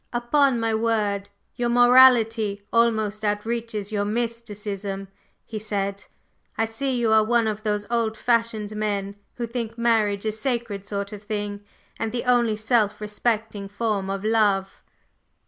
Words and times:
"Upon 0.11 0.59
my 0.59 0.73
word, 0.73 1.29
your 1.55 1.69
morality 1.69 2.63
almost 2.73 3.21
outreaches 3.21 3.91
your 3.91 4.03
mysticism!" 4.03 5.09
he 5.45 5.59
said. 5.59 6.05
"I 6.57 6.65
see 6.65 6.97
you 6.99 7.11
are 7.13 7.23
one 7.23 7.45
of 7.45 7.61
those 7.61 7.85
old 7.91 8.17
fashioned 8.17 8.75
men 8.75 9.15
who 9.35 9.45
think 9.45 9.77
marriage 9.77 10.25
a 10.25 10.31
sacred 10.31 10.87
sort 10.87 11.13
of 11.13 11.21
thing 11.21 11.63
and 11.99 12.11
the 12.11 12.23
only 12.23 12.55
self 12.55 12.99
respecting 12.99 13.67
form 13.69 14.09
of 14.09 14.23
love." 14.25 14.81